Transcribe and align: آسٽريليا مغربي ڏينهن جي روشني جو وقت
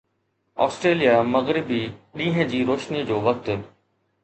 آسٽريليا 0.65 1.19
مغربي 1.35 1.79
ڏينهن 2.21 2.51
جي 2.55 2.65
روشني 2.73 3.07
جو 3.13 3.23
وقت 3.31 3.55